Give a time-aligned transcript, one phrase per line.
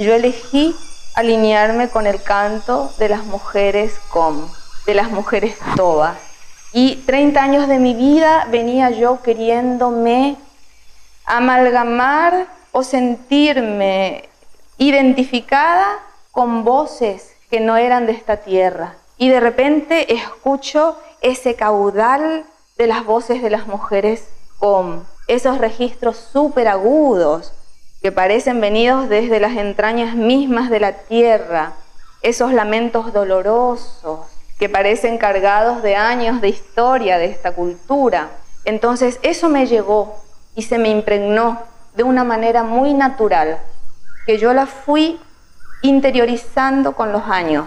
[0.00, 0.74] yo elegí
[1.14, 4.48] alinearme con el canto de las mujeres com,
[4.86, 6.16] de las mujeres toba.
[6.72, 10.36] Y 30 años de mi vida venía yo queriéndome
[11.26, 14.28] amalgamar o sentirme
[14.78, 15.98] identificada
[16.30, 18.94] con voces que no eran de esta tierra.
[19.18, 22.44] Y de repente escucho ese caudal
[22.78, 24.28] de las voces de las mujeres
[24.58, 27.52] con esos registros súper agudos
[28.02, 31.74] que parecen venidos desde las entrañas mismas de la tierra,
[32.22, 34.20] esos lamentos dolorosos
[34.58, 38.30] que parecen cargados de años de historia de esta cultura.
[38.64, 40.22] Entonces eso me llegó
[40.54, 41.62] y se me impregnó
[41.94, 43.58] de una manera muy natural,
[44.26, 45.18] que yo la fui
[45.82, 47.66] interiorizando con los años.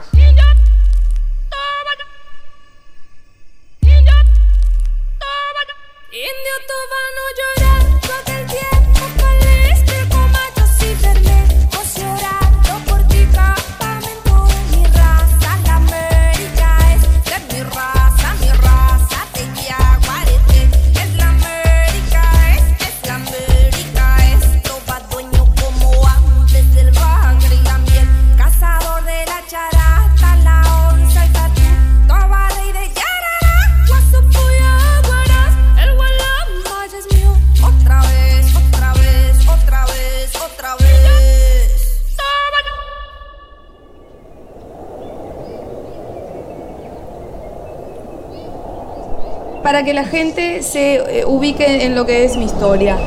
[49.64, 52.98] Para que la gente se eh, ubique en lo que es mi historia.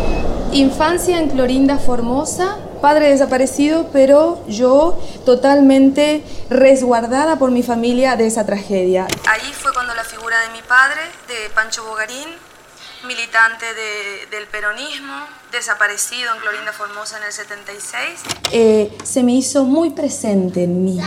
[0.52, 8.46] Infancia en Clorinda Formosa, padre desaparecido, pero yo totalmente resguardada por mi familia de esa
[8.46, 9.06] tragedia.
[9.28, 12.28] Ahí fue cuando la figura de mi padre, de Pancho Bogarín,
[13.06, 13.66] militante
[14.30, 18.20] del peronismo, desaparecido en Clorinda Formosa en el 76,
[18.52, 21.00] eh, se me hizo muy presente en mí.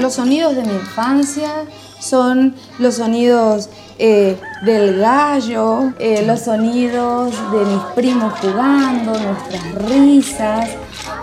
[0.00, 1.64] Los sonidos de mi infancia
[2.00, 3.68] son los sonidos
[3.98, 10.70] eh, del gallo, eh, los sonidos de mis primos jugando, nuestras risas,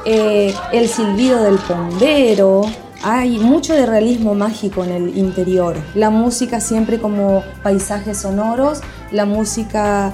[0.06, 2.62] eh, el silbido del pombero.
[3.04, 5.76] Hay mucho de realismo mágico en el interior.
[5.96, 10.14] La música siempre como paisajes sonoros, la música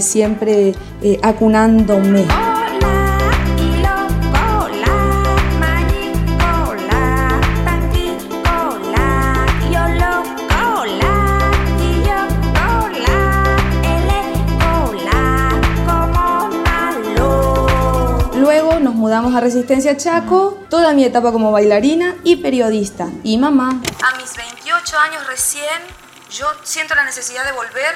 [0.00, 0.74] siempre
[1.22, 2.26] acunándome.
[19.04, 23.68] Mudamos a Resistencia Chaco, toda mi etapa como bailarina y periodista y mamá.
[24.02, 25.64] A mis 28 años recién,
[26.30, 27.94] yo siento la necesidad de volver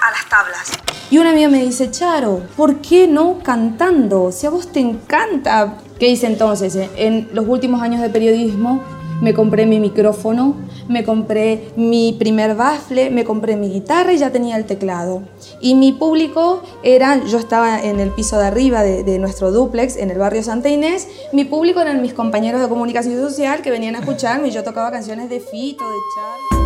[0.00, 0.70] a las tablas.
[1.10, 4.30] Y una amiga me dice, Charo, ¿por qué no cantando?
[4.30, 5.78] Si a vos te encanta.
[5.98, 6.76] ¿Qué hice entonces?
[6.96, 8.84] En los últimos años de periodismo
[9.20, 10.54] me compré mi micrófono,
[10.88, 15.22] me compré mi primer bafle, me compré mi guitarra y ya tenía el teclado.
[15.60, 20.10] Y mi público era, yo estaba en el piso de arriba de, nuestro duplex en
[20.10, 24.00] el barrio Santa Inés, mi público eran mis compañeros de comunicación social que venían a
[24.00, 26.57] escucharme y yo tocaba canciones de Fito, de Charlie.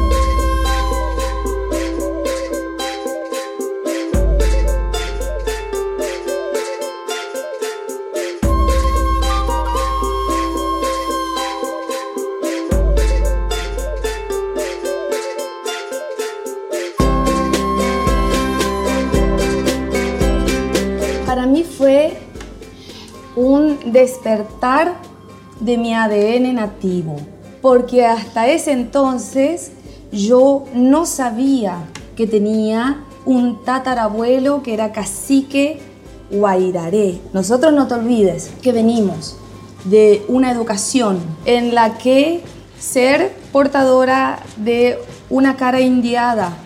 [21.79, 22.13] Fue
[23.37, 24.95] un despertar
[25.61, 27.17] de mi ADN nativo,
[27.63, 29.73] porque hasta ese entonces
[30.13, 31.85] yo no sabía
[32.17, 35.81] que tenía un tatarabuelo que era cacique
[36.31, 37.21] guairaré.
[37.33, 39.37] Nosotros no te olvides que venimos
[39.85, 42.43] de una educación en la que
[42.79, 44.99] ser portadora de
[45.31, 46.57] una cara indiada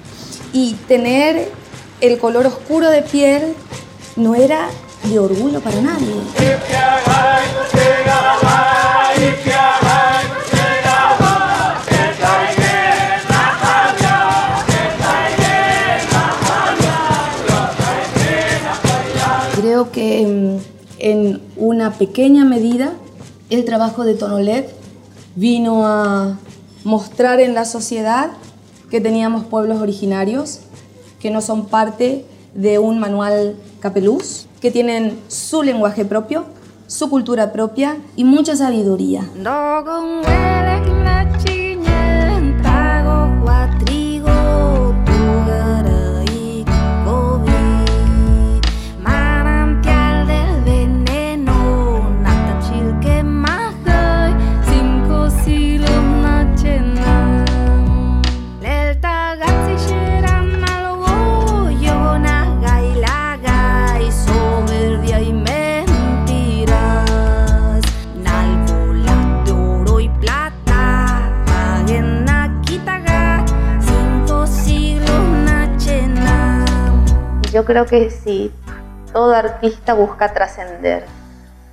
[0.53, 1.53] y tener
[2.01, 3.55] el color oscuro de piel
[4.17, 4.69] no era
[5.05, 6.15] de orgullo para nadie.
[19.57, 20.59] Creo que mm,
[20.99, 22.95] en una pequeña medida
[23.51, 24.73] el trabajo de Tonolet
[25.35, 26.39] vino a
[26.85, 28.31] mostrar en la sociedad
[28.91, 30.61] que teníamos pueblos originarios
[31.21, 32.25] que no son parte
[32.55, 36.45] de un manual capeluz, que tienen su lenguaje propio,
[36.89, 39.23] su cultura propia y mucha sabiduría.
[77.67, 78.51] Creo que sí,
[79.13, 81.05] todo artista busca trascender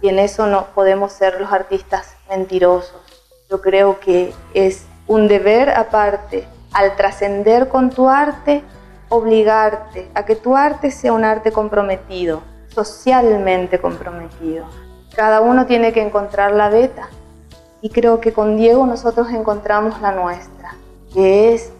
[0.01, 3.01] y en eso no podemos ser los artistas mentirosos.
[3.49, 8.63] Yo creo que es un deber aparte al trascender con tu arte,
[9.07, 14.65] obligarte a que tu arte sea un arte comprometido, socialmente comprometido.
[15.15, 17.07] Cada uno tiene que encontrar la beta
[17.81, 20.75] y creo que con Diego nosotros encontramos la nuestra,
[21.13, 21.71] que es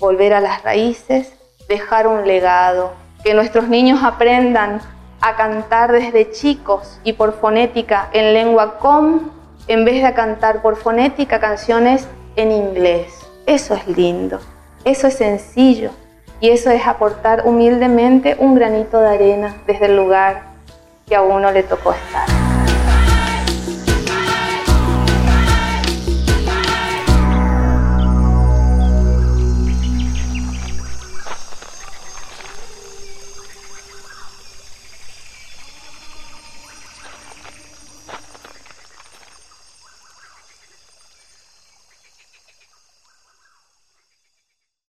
[0.00, 1.34] volver a las raíces,
[1.68, 2.92] dejar un legado,
[3.28, 4.80] que nuestros niños aprendan
[5.20, 9.20] a cantar desde chicos y por fonética en lengua com,
[9.66, 13.12] en vez de cantar por fonética canciones en inglés.
[13.44, 14.40] Eso es lindo,
[14.86, 15.90] eso es sencillo
[16.40, 20.44] y eso es aportar humildemente un granito de arena desde el lugar
[21.06, 22.37] que a uno le tocó estar.